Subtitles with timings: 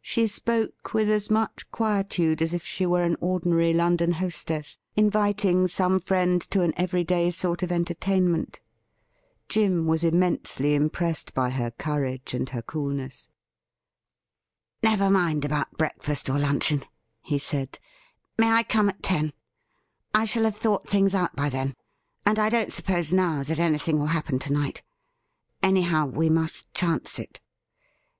[0.00, 5.66] She spoke with as much quietude as if she were an ordinary London hostess inviting
[5.66, 8.60] some friend to an every day sort of entertainment.
[9.48, 13.30] Jim was immensely impressed by her courage and her coolness.'
[14.84, 16.84] Never mind about breakfast or luncheon,'
[17.20, 17.80] he said;'
[18.38, 19.32] may I come at ten?
[20.14, 21.74] I shall have thought things out by then,
[22.24, 24.84] and I don't suppose now that anything will happen to night.
[25.64, 27.40] Anyhow, we must chance it.'